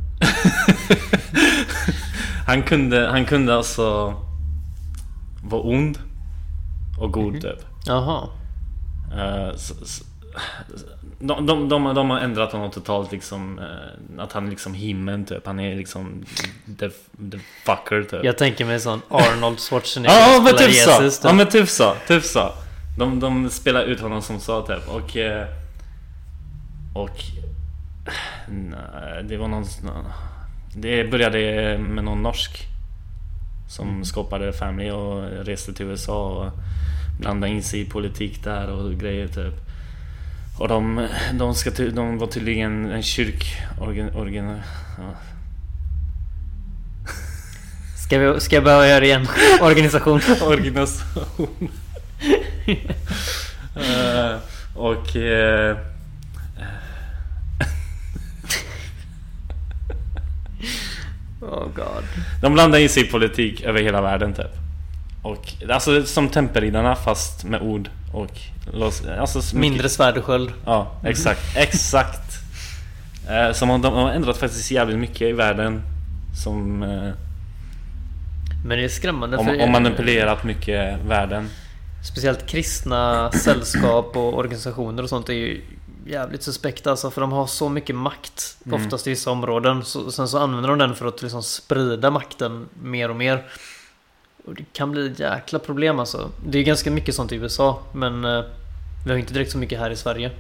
[2.47, 4.15] Han kunde, han kunde alltså
[5.43, 5.99] Vara ond
[6.99, 8.29] Och god typ Jaha.
[9.57, 10.05] Så, så,
[11.19, 15.25] de, de, de, de har ändrat honom totalt liksom eh, Att han är liksom himlen
[15.25, 15.47] typ.
[15.47, 16.25] Han är liksom
[16.79, 16.89] The,
[17.31, 18.25] the fucker typ.
[18.25, 20.71] Jag tänker mig sån Arnold Schwarzenegger Ja men typ!
[20.71, 22.53] Jesus, Ja men typ så, typ så.
[22.99, 24.89] De, de spelar ut honom som så typ.
[24.89, 25.47] Och eh,
[26.95, 27.25] Och
[28.49, 29.65] nej, Det var någon
[30.75, 31.39] Det började
[31.79, 32.65] med någon norsk
[33.69, 36.53] Som skapade Family och reste till USA och
[37.21, 39.66] Blandade in sig i politik där och grejer typ
[40.59, 44.61] Och de, de, ska, de var tydligen en kyrk organ, organ,
[44.99, 45.15] ja.
[48.07, 49.29] Ska, vi, ska jag börja göra det igen?
[49.61, 50.21] Organisation.
[50.43, 51.69] organisation.
[53.77, 54.39] Eh,
[54.75, 55.17] och...
[55.17, 55.77] eh,
[61.41, 62.05] Oh god.
[62.43, 64.66] de blandar in sig i politik över hela världen typ.
[65.27, 68.31] Och alltså som Temperiddarna fast med ord och...
[69.21, 70.53] Alltså, Mindre svärd och sköld.
[70.67, 71.41] Ja, exakt.
[71.57, 72.33] Exakt.
[73.29, 75.83] Eh, som om de har ändrat faktiskt jävligt mycket i världen.
[76.45, 76.83] Som...
[76.83, 77.13] Eh,
[78.67, 81.49] Men det är skrämmande om, för om manipulerat mycket världen.
[82.13, 85.65] Speciellt kristna sällskap och organisationer och sånt är ju
[86.07, 88.83] jävligt suspekta alltså för de har så mycket makt Mm.
[88.83, 89.85] oftast i vissa områden.
[89.85, 93.45] Så, sen så använder de den för att liksom sprida makten mer och mer.
[94.47, 96.31] Och det kan bli ett jäkla problem alltså.
[96.47, 98.45] Det är ganska mycket sånt i USA men eh,
[99.05, 100.31] vi har inte direkt så mycket här i Sverige.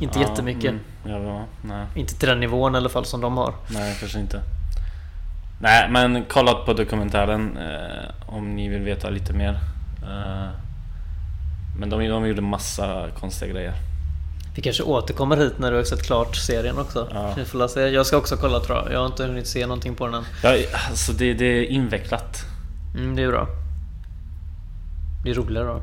[0.00, 0.74] Inte Ja, jättemycket.
[1.04, 1.86] Mm, ja.
[1.94, 3.54] Inte till den nivån i alla fall som de har.
[3.68, 4.40] Nej, kanske inte.
[5.60, 9.58] Nej, men kolla på dokumentären eh, om ni vill veta lite mer.
[10.02, 10.48] Eh,
[11.78, 13.72] men de, de gjorde massa konstiga grejer.
[14.54, 17.08] Vi kanske återkommer hit när du har sett klart serien också.
[17.14, 17.34] Ja.
[17.36, 17.80] Vi får se.
[17.80, 18.92] Jag ska också kolla tror jag.
[18.92, 20.24] Jag har inte hunnit se någonting på den än.
[20.42, 20.56] Ja,
[20.88, 22.46] alltså det, det är invecklat.
[22.96, 23.48] Mm, det är bra.
[25.24, 25.82] Det är roligare då.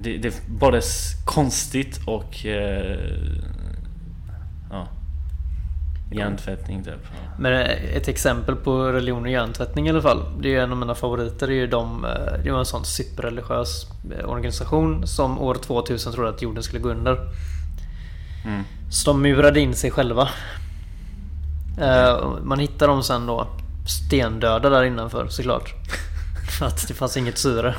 [0.00, 0.82] Det, det är både
[1.24, 2.46] konstigt och...
[2.46, 2.98] Eh,
[4.70, 4.88] ja.
[6.12, 6.94] Hjärntvättning typ.
[7.02, 7.32] Ja.
[7.38, 10.22] Men eh, ett exempel på religion och hjärntvättning i alla fall.
[10.40, 11.46] Det är en av mina favoriter.
[11.46, 13.86] Det är ju de, eh, det var en sån superreligiös
[14.18, 17.18] eh, organisation som år 2000 trodde att jorden skulle gå under.
[18.44, 18.62] Mm.
[18.90, 20.28] Så de murade in sig själva.
[22.22, 23.46] Och Man hittar dem sen då
[23.86, 25.74] stendöda där innanför såklart.
[26.58, 27.74] För att det fanns inget syre.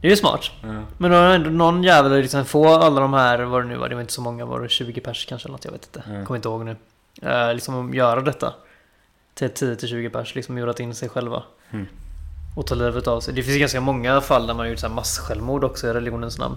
[0.00, 0.50] Det är ju smart.
[0.62, 0.82] Ja.
[0.98, 3.88] Men då har ändå någon jävel liksom få alla de här, vad det nu var,
[3.88, 5.64] det var inte så många, var det 20 pers kanske eller något?
[5.64, 6.10] Jag vet inte.
[6.10, 6.26] Mm.
[6.26, 6.76] Kommer inte ihåg nu.
[7.22, 8.54] Eh, liksom göra detta.
[9.34, 11.42] Till 10-20 pers, liksom murat in sig själva.
[11.70, 11.86] Mm.
[12.56, 13.34] Och ta livet av sig.
[13.34, 16.38] Det finns ganska många fall där man har gjort så här massjälvmord också i religionens
[16.38, 16.56] namn.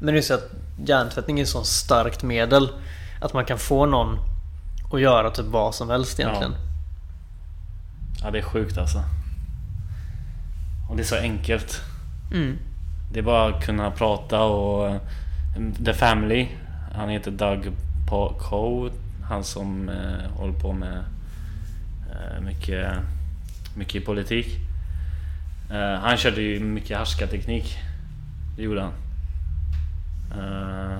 [0.00, 0.50] Men det är så att
[0.86, 2.68] hjärntvättning är ett så starkt medel
[3.20, 4.18] att man kan få någon
[4.92, 6.54] att göra typ vad som helst egentligen.
[8.22, 9.04] Ja, det är sjukt alltså.
[10.90, 11.80] Och det är så enkelt.
[12.32, 12.58] Mm.
[13.12, 14.88] Det är bara att kunna prata och...
[14.88, 15.00] eh,
[15.84, 16.48] The Family.
[16.94, 17.72] Han heter Doug
[18.38, 18.90] Coe.
[19.24, 21.04] Han som eh, håller på med
[22.10, 22.92] eh, mycket,
[23.76, 24.46] mycket politik.
[25.70, 27.78] Eh, han körde ju mycket härskarteknik.
[28.56, 28.92] Det gjorde han.
[30.38, 30.98] Eh,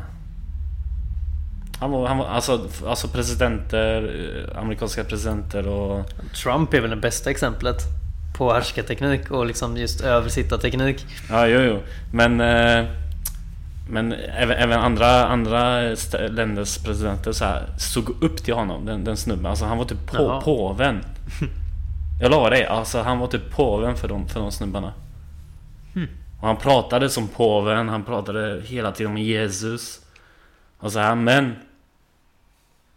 [1.82, 4.02] han var, han var alltså, alltså presidenter,
[4.52, 6.04] eh, amerikanska presidenter och...
[6.42, 7.76] Trump är väl det bästa exemplet
[8.38, 11.06] på härskarteknik och liksom just översittarteknik.
[11.30, 11.82] Ja, jo, jo.
[12.12, 12.40] Men...
[12.40, 12.86] Eh,
[13.90, 15.80] men även, även andra, andra
[16.28, 19.46] länders presidenter så här, såg upp till honom, den, den snubben.
[19.46, 20.40] Alltså han var typ på, Jaha.
[20.40, 21.04] påven.
[22.20, 24.92] Jag lovar dig, alltså han var typ påven för de, för de snubbarna.
[26.40, 30.00] Och han pratade som påven, han pratade hela tiden om Jesus.
[30.78, 31.56] Och så här, men...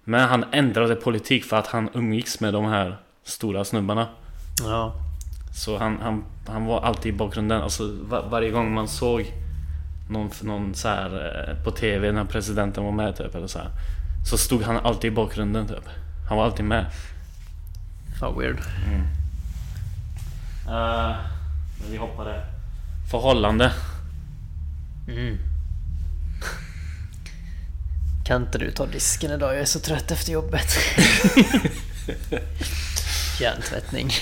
[0.07, 4.07] Men han ändrade politik för att han umgicks med de här stora snubbarna.
[4.61, 4.93] Ja.
[5.55, 7.61] Så han, han, han var alltid i bakgrunden.
[7.61, 9.33] Alltså var, varje gång man såg
[10.09, 13.69] någon, någon så här eh, på TV när presidenten var med typ eller så här.
[14.29, 15.89] Så stod han alltid i bakgrunden typ.
[16.29, 16.85] Han var alltid med.
[18.19, 18.59] Fan weird.
[20.67, 21.15] Uh,
[21.81, 22.45] men vi hoppade.
[23.11, 23.71] Förhållande.
[25.07, 25.37] Mm.
[28.25, 29.53] Kan inte du ta disken idag?
[29.53, 30.67] Jag är så trött efter jobbet.
[33.39, 34.09] Hjärntvättning.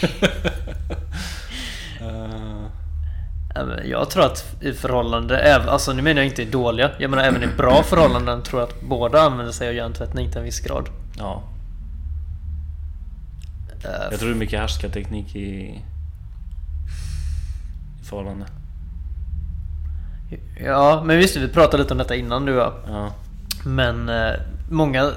[3.57, 7.23] Uh, Jag tror att i förhållande, alltså nu menar jag inte i dåliga, jag menar
[7.23, 10.59] även i bra förhållanden tror jag att båda använder sig av hjärntvättning till en viss
[10.59, 10.89] grad.
[11.17, 11.43] ja.
[13.83, 15.49] Eh, Jag tror det är mycket härskarteknik i...
[18.01, 18.45] I förhållande.
[20.65, 22.73] Ja, men visst vi pratade lite om detta innan du och jag.
[22.87, 23.13] Ja.
[23.65, 24.33] Men eh,
[24.69, 25.11] många,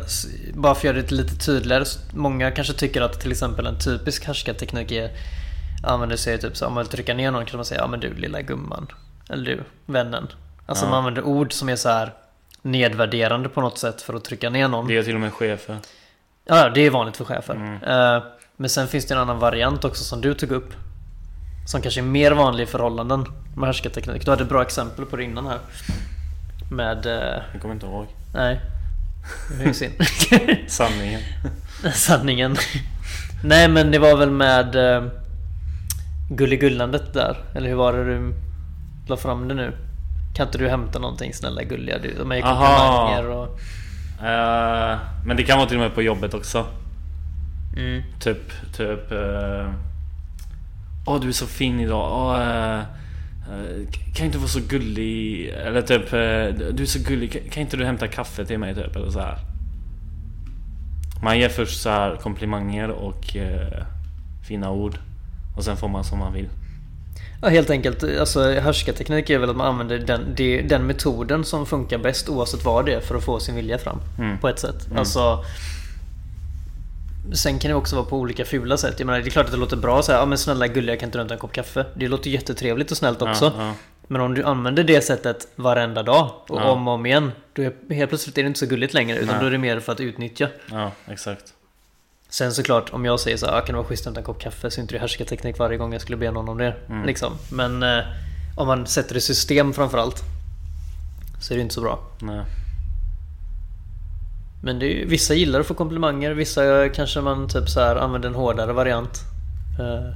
[0.55, 4.25] bara för att göra det lite tydligare, många kanske tycker att till exempel en typisk
[4.25, 5.11] härskarteknik är
[5.83, 8.01] använder sig typ så om man vill trycka ner någon kan man säga ja men
[8.01, 8.87] du lilla gumman.
[9.29, 10.29] Eller du, vännen.
[10.67, 10.91] Alltså Ja.
[10.91, 12.13] man använder ord som är så här
[12.63, 14.87] nedvärderande på något sätt för att trycka ner någon.
[14.87, 15.79] Det är till och med chefer.
[16.45, 17.55] Ja, det är vanligt för chefer.
[17.55, 17.83] Mm.
[17.83, 18.23] Eh,
[18.57, 20.73] men sen finns det en annan variant också som du tog upp.
[21.67, 23.25] Som kanske är mer vanlig i förhållanden
[23.57, 24.25] med härskarteknik.
[24.25, 25.59] Du hade ett bra exempel på det innan här.
[26.71, 27.07] Med...
[27.07, 28.07] eh, Jag kommer inte ihåg.
[28.37, 28.61] Nej.
[29.59, 29.95] Det är synd.
[30.71, 31.21] Sanningen.
[31.95, 32.57] Sanningen.
[33.45, 35.09] Nej men det var väl med uh,
[36.31, 37.37] Gulligullandet där.
[37.55, 38.35] Eller hur var det du
[39.09, 39.73] la fram det nu?
[40.35, 42.15] Kan inte du hämta någonting snälla gulliga du?
[42.19, 43.61] De är komplimanger och...
[44.27, 46.67] Eh, men det kan vara till och med på jobbet också.
[47.77, 48.03] Mm.
[48.21, 49.13] Typ, typ...
[49.13, 49.73] eh,
[51.07, 52.41] Åh du är så fin idag.
[52.41, 52.85] Eh, eh,
[54.15, 55.49] kan inte vara så gullig?
[55.49, 57.53] Eller typ, eh, du är så gullig.
[57.53, 58.97] Kan, inte du hämta kaffe till mig typ?
[58.97, 59.39] Eller så här.
[61.23, 63.85] Man ger först så här komplimanger och eh,
[64.49, 64.99] fina ord.
[65.57, 66.49] Och sen får man som man vill.
[67.43, 70.35] Ja helt enkelt, alltså härskarteknik är väl att man använder den,
[70.69, 73.99] den metoden som funkar bäst oavsett vad det är för att få sin vilja fram.
[74.19, 74.39] Mm.
[74.39, 74.89] På ett sätt.
[74.97, 75.45] Alltså
[77.33, 78.95] Sen kan det också vara på olika fula sätt.
[78.99, 80.97] Jag menar, det är klart att det låter bra att säga ja men snälla gulliga
[80.97, 81.85] kan inte du hämta en kopp kaffe?
[81.95, 83.45] Det låter jättetrevligt och snällt också.
[83.59, 83.73] Ja, ja.
[84.09, 86.71] Men om du använder det sättet varenda dag och Ja.
[86.71, 87.33] om och om igen.
[87.53, 89.37] Då är helt plötsligt är det inte så gulligt längre utan Nej.
[89.41, 90.49] då är det mer för att utnyttja.
[90.71, 91.45] ja, exakt.
[92.29, 94.25] Sen såklart om jag säger så här, "Ah, kan det vara schysst att hämta en
[94.25, 94.71] kopp kaffe?
[94.71, 96.75] Så inte det härskarteknik varje gång jag skulle be någon om det.
[96.89, 97.07] Mm.
[97.07, 97.33] Liksom.
[97.51, 98.05] Men eh,
[98.57, 100.23] om man sätter det i system framförallt.
[101.43, 101.99] Så är det inte så bra.
[102.19, 102.41] Nej.
[104.63, 108.29] Men det är, vissa gillar att få komplimanger, vissa kanske man typ så här använder
[108.29, 109.21] en hårdare variant.
[109.81, 110.15] Eh,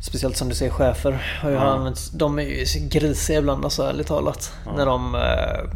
[0.00, 1.60] speciellt som du säger chefer har ju Ja.
[1.62, 4.52] använts, De är ju grisiga ibland alltså ärligt talat.
[4.66, 4.72] Ja.
[4.76, 5.70] När de eh,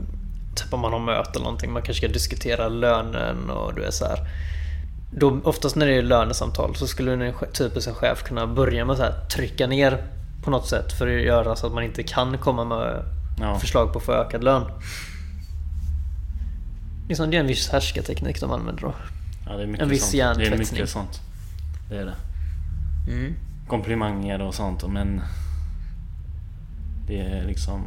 [0.56, 3.90] Typ om man har möte eller någonting, man kanske ska diskutera lönen och du är
[3.90, 4.18] så här.
[5.16, 9.30] Då, oftast när det är lönesamtal så skulle en typisk chef kunna börja med att
[9.30, 10.04] trycka ner
[10.44, 13.04] på något sätt för att göra så att man inte kan komma med
[13.40, 13.58] Ja.
[13.58, 14.62] förslag på att få ökad lön.
[17.08, 18.94] Liksom det är en viss härskarteknik de använder då.
[19.46, 20.38] Ja, det är mycket En viss sånt.
[20.38, 21.20] Det är mycket sånt.
[21.88, 22.14] Det är det.
[23.12, 23.34] Mm.
[23.68, 25.22] Komplimanger och sånt men
[27.06, 27.80] Det är liksom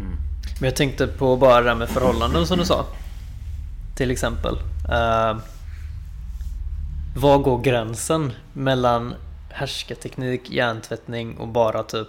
[0.00, 0.16] mm.
[0.60, 2.86] Men jag tänkte på bara det här med förhållanden som du sa.
[3.96, 4.54] Till exempel.
[4.54, 5.40] Uh,
[7.16, 9.14] var går gränsen mellan
[9.50, 12.08] härskarteknik, hjärntvättning och bara typ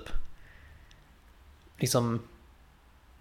[1.79, 2.19] Liksom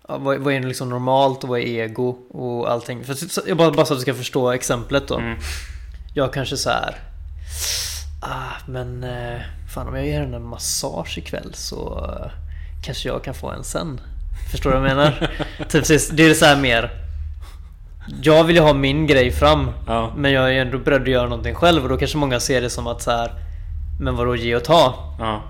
[0.08, 3.04] vad, vad är liksom normalt och vad är ego och allting?
[3.04, 5.18] För, så- jag bara, bara så att du ska förstå exemplet då.
[5.18, 5.38] Mm.
[6.14, 6.94] Jag kanske så här.
[8.20, 9.40] Ah, men eh,
[9.74, 12.30] fan om jag ger henne en massage ikväll så eh,
[12.84, 14.00] kanske jag kan få en sen.
[14.50, 15.30] Förstår du vad jag menar?
[15.68, 15.84] typ,
[16.16, 16.90] det är så här mer
[18.22, 20.12] Jag vill ju ha min grej fram Ja.
[20.16, 22.70] Men jag är ändå beredd att göra någonting själv och då kanske många ser det
[22.70, 23.30] som att så här
[24.00, 24.94] Men vadå ge och ta?
[25.18, 25.42] Ja.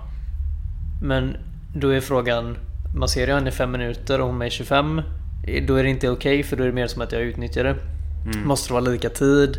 [1.01, 1.37] Men
[1.75, 2.57] då är frågan
[2.99, 5.01] Man ser ju henne i 5 minuter och hon är 25
[5.67, 7.75] Då är det inte okej för då är det mer som att jag utnyttjar det
[8.33, 8.47] Mm.
[8.47, 9.57] Måste det vara lika tid?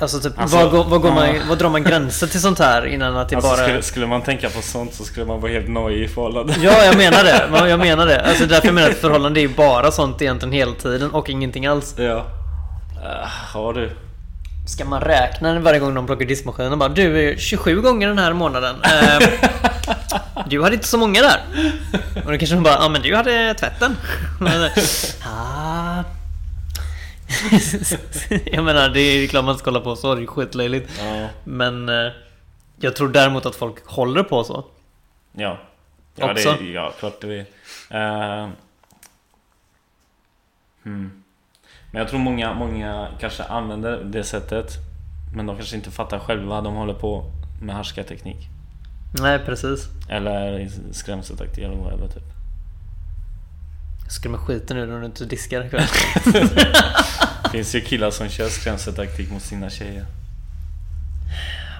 [0.00, 3.16] Alltså typ, Alltså, vad, går, går man, vad drar man gränser till sånt här innan
[3.16, 3.62] att det Alltså, bara...
[3.62, 6.54] skulle, skulle man tänka på sånt så skulle man vara helt nojig i förhållande.
[6.62, 7.48] Ja, jag menar det.
[7.52, 8.20] Ja, Jag menar det.
[8.20, 11.66] Alltså därför jag menar att förhållande är ju bara sånt egentligen hela tiden och ingenting
[11.66, 11.94] alls.
[11.98, 12.04] Ja.
[12.04, 13.90] Uh, har du?
[14.66, 16.78] Ska man räkna varje gång de plockar diskmaskinen?
[16.78, 18.76] Bara du, är 27 gånger den här månaden.
[20.44, 21.40] Eh, du hade inte så många där.
[22.24, 23.96] Och då kanske de bara, ja men du hade tvätten.
[24.40, 24.70] Men,
[25.26, 26.04] ah.
[28.44, 30.90] jag menar, det är klart man ska hålla på så, det är skitlöjligt.
[30.98, 31.28] Ja.
[31.44, 32.12] Men eh,
[32.76, 34.64] jag tror däremot att folk håller på så.
[35.32, 35.58] Ja.
[36.16, 36.56] Ja, Också?
[36.60, 37.46] Det, ja klart det
[37.90, 38.44] är.
[38.44, 38.48] Uh,
[40.82, 41.22] hmm.
[41.90, 44.72] Men jag tror många, många kanske använder det sättet.
[45.36, 46.60] Men de kanske inte fattar själva.
[46.60, 47.24] De håller på
[47.62, 48.48] med härskarteknik.
[49.20, 49.88] Nej, precis.
[50.08, 52.22] Eller skrämseltaktik eller whatever typ.
[54.08, 55.86] Skrämmer skiten ur när du inte diskar ikväll.
[57.44, 60.04] Det finns ju killar som kör skrämseltaktik mot sina tjejer.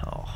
[0.05, 0.29] ja.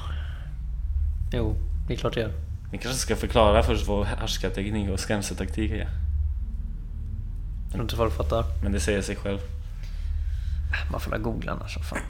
[1.34, 1.56] Jo,
[1.88, 2.34] det är klart det gör.
[2.72, 5.90] Vi kanske ska förklara först vad härskarteknik och skrämseltaktik är.
[7.64, 8.46] Jag tror inte folk fattar.
[8.64, 9.40] Men det säger sig själv.
[10.92, 11.78] Man får väl googla annars.
[11.82, 12.00] Fan.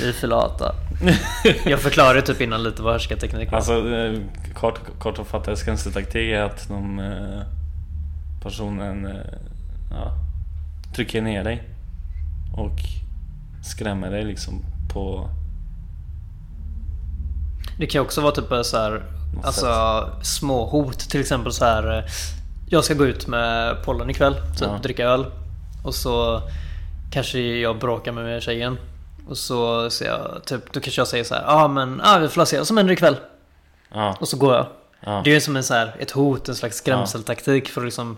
[0.00, 0.74] Vi är för lata.
[1.66, 3.56] Jag förklarade typ innan lite vad härskarteknik var.
[3.58, 4.20] Alltså eh,
[4.54, 7.40] kort, kort och fattat skrämseltaktik är att de eh,
[8.42, 9.12] personen eh,
[9.90, 10.12] ja,
[10.94, 11.62] trycker ner dig
[12.56, 12.78] och
[13.62, 15.30] skrämmer dig liksom på
[17.78, 19.02] Det kan också vara typ så här,
[19.42, 20.98] alltså små hot.
[20.98, 22.04] Till exempel så här.
[22.68, 24.34] Jag ska gå ut med pollen ikväll.
[24.34, 24.78] Typ Ja.
[24.82, 25.26] dricka öl.
[25.84, 26.42] Och så
[27.12, 28.78] kanske jag bråkar med tjejen.
[29.28, 31.42] Och så säger jag, typ, då kanske jag säger så här.
[31.42, 33.16] Ja ah, men ah, vi får se vad som händer ikväll.
[33.92, 34.66] Ja, Och så går jag.
[35.00, 37.84] ja Det är ju som en så här, ett hot, en slags skrämseltaktik för att
[37.84, 38.16] liksom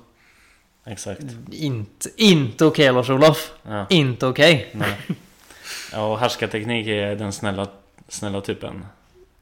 [0.87, 1.21] exakt.
[1.51, 3.53] Inte, inte okej Lars-Olof.
[3.63, 4.71] Ja, Inte okej.
[4.73, 4.97] nej.
[5.93, 7.67] ja, och härskarteknik är den snälla,
[8.09, 8.87] snälla typen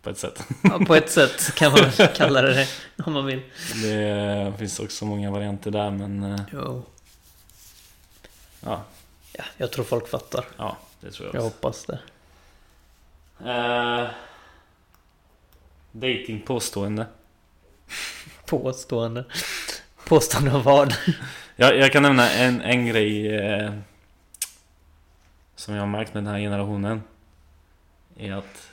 [0.03, 0.47] på ett sätt.
[0.63, 1.81] Ja, på ett sätt kan man
[2.17, 2.69] kalla det det.
[3.05, 3.41] Om man vill.
[3.83, 6.83] Det finns också många varianter där men eh, Jo.
[8.65, 8.83] Ja,
[9.33, 10.45] Ja, jag tror folk fattar.
[10.57, 11.57] ja det tror jag Jag också.
[11.57, 11.99] hoppas det.
[13.41, 14.11] Uh,
[15.93, 17.07] dating påstående.
[18.47, 19.25] Påstående.
[20.07, 20.95] Påstående av vad?
[21.57, 23.73] Jag, jag kan nämna en, en grej eh,
[25.55, 27.03] som jag har märkt med den här generationen.
[28.17, 28.71] Är att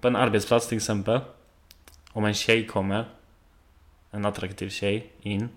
[0.00, 1.20] på en arbetsplats till exempel.
[2.12, 3.08] Om en tjej kommer.
[4.10, 5.48] En attraktiv tjej in.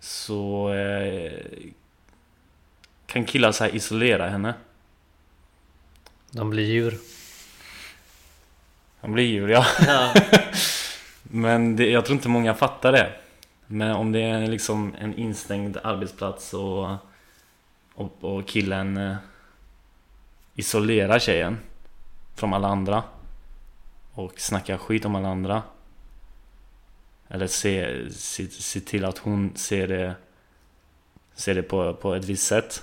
[0.00, 1.32] Så eh,
[3.06, 4.54] kan killar så här isolera henne.
[6.30, 6.98] De blir djur.
[9.00, 9.66] Han blir djur ja.
[9.86, 10.14] Ja.
[11.22, 13.12] Men det, jag tror inte många fattar det.
[13.66, 16.88] Men om det är liksom en instängd arbetsplats och,
[17.94, 19.16] och, och killen eh,
[20.54, 21.58] isolerar tjejen
[22.34, 23.02] från alla andra
[24.14, 25.62] och snackar skit om alla andra.
[27.30, 30.14] Eller se, se, se till att hon ser det,
[31.34, 32.82] ser det på, på ett visst sätt.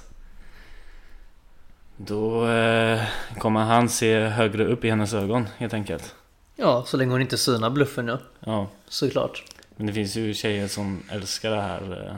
[1.98, 3.02] Då eh,
[3.38, 6.16] kommer han se högre upp i hennes ögon helt enkelt.
[6.56, 8.20] ja, så länge hon inte synar bluffen ja.
[8.40, 8.68] Ja.
[8.88, 9.44] Såklart.
[9.76, 12.08] Men det finns ju tjejer som älskar det här.
[12.08, 12.16] eh,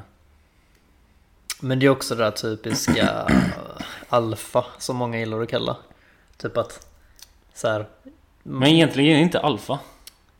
[1.59, 3.27] Men det är också det där typiska
[4.09, 5.77] alfa som många gillar att kalla.
[6.37, 6.87] Typ att
[7.53, 7.85] så här.
[8.43, 9.79] Men egentligen är det inte alfa.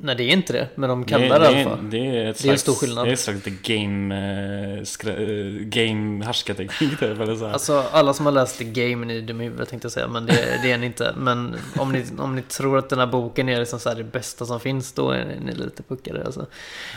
[0.01, 1.59] Nej det är inte det, men de Det, kallar det, det, alfa.
[1.59, 3.05] är- det är ett Det är en stor skillnad.
[3.05, 7.53] Det är ett slags game, eh, skrä, eh, game härskarteknik typ, eller så här.
[7.53, 10.07] Alltså alla som har läst The Game, ni är dumma i huvudet tänkte jag säga,
[10.07, 11.13] men det, det är ni inte.
[11.17, 14.45] Men om ni, om ni tror att den här boken är liksom så det bästa
[14.45, 16.45] som finns, då är ni lite puckade alltså.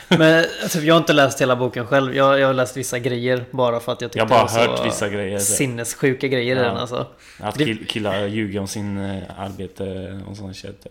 [0.09, 3.45] Men alltså, jag har inte läst hela boken själv, jag, jag har läst vissa grejer
[3.51, 5.39] bara för att jag tyckte Jag har bara det hört vissa grejer.
[5.39, 5.47] typ.
[5.47, 6.65] sinnessjuka grejer i Ja.
[6.65, 7.07] den alltså.
[7.41, 10.87] Att det- kill, killar ljuger om sin eh, arbete och sån shit.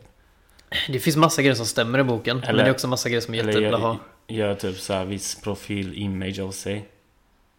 [0.88, 3.22] Det finns massa grejer som stämmer i boken, men Eller- det är också massa grejer
[3.22, 3.98] som är jättebra att ha.
[4.28, 6.88] gör typ så här viss profil, image av sig.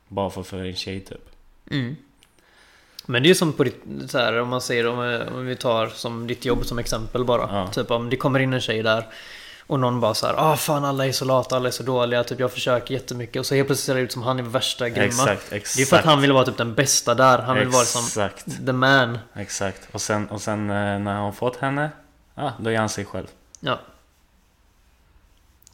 [0.08, 1.28] Bara för att få en tjej typ.
[1.70, 1.96] Mm.
[3.06, 5.56] Men det är ju som på ditt, så här, om man säger om, om vi
[5.56, 7.48] tar som ditt jobb som exempel bara.
[7.52, 7.68] Ja.
[7.68, 9.06] Typ om det kommer in en tjej där
[9.66, 12.24] och någon bara så här, ah fan alla är så lata, alla är så dåliga,
[12.24, 14.88] typ jag försöker jättemycket och så helt plötsligt ser det ut som han är värsta
[14.88, 15.06] grymma.
[15.06, 15.76] Exakt, exakt.
[15.76, 18.04] Det är för att han vill vara typ den bästa där, han vill vara som
[18.04, 19.18] Exakt, the man.
[19.34, 19.88] exakt.
[19.92, 21.90] Och sen, och sen eh, när han fått henne,
[22.34, 23.26] ja, då är han sig själv.
[23.60, 23.80] Ja.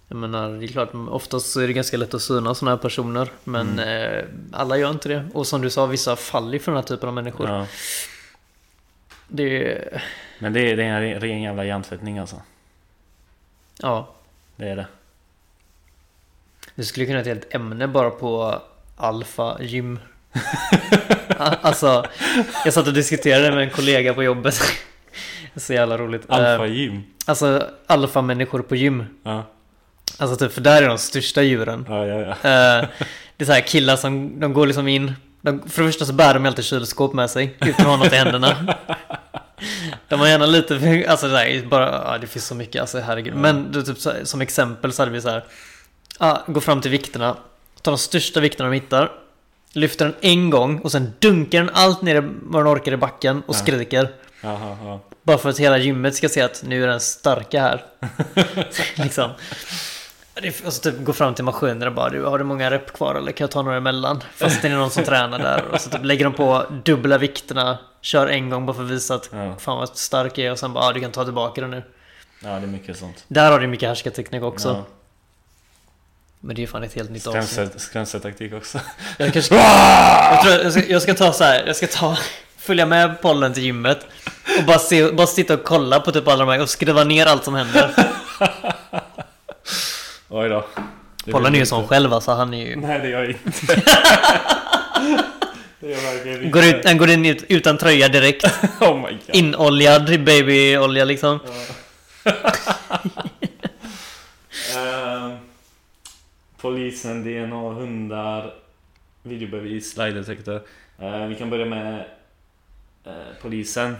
[0.08, 2.82] Jag menar, det är klart, oftast så är det ganska lätt att syna sådana här
[2.82, 3.30] personer.
[3.44, 5.28] Men eh, alla gör inte det.
[5.34, 7.48] Och som du sa, vissa faller för den här typen av människor.
[7.48, 7.66] Ja.
[9.28, 9.78] Det.
[10.38, 12.42] Men det är, det är en ren jävla hjärntvättning alltså.
[13.78, 14.14] Ja.
[14.56, 14.86] Det är det.
[16.74, 18.62] Det skulle kunna vara ett helt ämne bara på
[18.96, 19.98] alfa gym.
[21.38, 22.06] alltså,
[22.64, 24.60] jag satt och diskuterade med en kollega på jobbet.
[25.58, 26.22] Så jävla roligt.
[26.28, 26.92] Alfa Eh.
[27.26, 29.04] Alltså alfa-människor på gym.
[29.22, 29.44] Ja.
[30.18, 31.84] Alltså typ, för där är de största djuren.
[31.88, 32.30] Ja, ja, ja.
[32.30, 32.88] Eh,
[33.36, 35.12] det är så här killar som, de går liksom in.
[35.40, 38.12] De, för det första så bär de alltid kylskåp med sig utan att ha något
[38.12, 38.56] i händerna.
[40.08, 43.34] De har gärna lite, alltså det, här, bara, ja, det finns så mycket, alltså herregud.
[43.36, 45.44] Men det, typ så som exempel så hade vi så här.
[46.20, 47.36] Ja, gå fram till vikterna,
[47.82, 49.12] tar de största vikterna de hittar.
[49.72, 53.42] Lyfter den en gång och sen dunkar den allt ner vad den orkar i backen
[53.46, 53.58] och Ja.
[53.58, 54.08] skriker.
[54.40, 55.00] Jaha, ja.
[55.28, 57.84] Bara för att hela gymmet ska se att nu är den starka här.
[58.94, 59.30] liksom.
[60.66, 63.14] Och så typ gå fram till maskinen och bara du, har du många rep kvar
[63.14, 64.22] eller kan jag ta några emellan?
[64.34, 65.64] Fast det är någon som tränar där.
[65.72, 69.14] Och så typ lägger de på dubbla vikterna, kör en gång bara för att visa
[69.14, 69.56] att Ja.
[69.58, 71.82] fan vad stark jag är och sen bara ah, du kan ta tillbaka det nu.
[72.42, 73.24] ja, det är mycket sånt.
[73.28, 74.68] Där har du mycket härskarteknik också.
[74.68, 74.84] Ja.
[76.40, 77.44] Men det är ju fan ett helt nytt avsnitt.
[77.44, 78.80] Skrämsel- Skrämseltaktik också.
[79.18, 79.54] Jag, kanske,
[80.32, 82.18] jag, tror jag, ska, jag ska ta så här, jag ska ta
[82.68, 84.06] Följa med pollen till gymmet
[84.58, 87.26] Och bara, se, bara sitta och kolla på typ alla de här och skriva ner
[87.26, 87.90] allt som händer
[90.28, 90.64] Oj då.
[91.24, 93.30] Det Pollen är ju sån inte- själv alltså, han är ju Nej, det gör jag
[93.30, 93.74] inte.
[95.80, 96.48] det gör jag verkligen inte.
[96.60, 98.44] går ut, Han går in ut, utan tröja direkt
[98.80, 99.36] Oh my god.
[99.36, 101.38] Inoljad babyolja liksom
[104.76, 105.32] Eh,
[106.60, 108.54] polisen, DNA, hundar,
[109.22, 110.60] videobevis, lidedetektor.
[111.02, 112.04] Uh, vi kan börja med
[113.42, 113.96] polisen.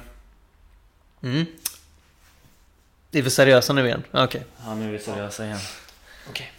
[1.22, 1.46] mm.
[3.10, 5.58] Det är för seriösa nu igen, okej Ja, nu är vi seriösa igen.
[6.28, 6.52] Okej.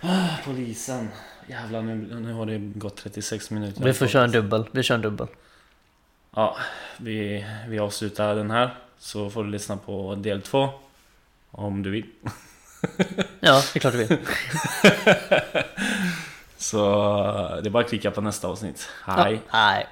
[0.00, 1.08] Ah, polisen.
[1.46, 3.84] Jävlar, nu, nu har det gått 36 minuter.
[3.84, 5.26] Vi får köra en dubbel, vi kör en dubbel
[6.36, 6.56] Ja,
[6.96, 8.74] vi, vi avslutar den här.
[8.98, 10.68] Så får du lyssna på del två.
[11.50, 12.06] Om du vill.
[13.40, 14.18] Ja, det är klart du vill
[16.56, 16.78] Så
[17.62, 18.88] det är bara att klicka på nästa avsnitt.
[19.04, 19.32] Hej!
[19.32, 19.86] ja, Nej